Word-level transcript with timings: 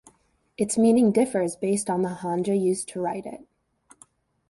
Its 0.57 0.79
meaning 0.79 1.11
differs 1.11 1.55
based 1.55 1.87
on 1.87 2.01
the 2.01 2.09
hanja 2.09 2.59
used 2.59 2.89
to 2.89 2.99
write 2.99 3.27
it. 3.27 3.47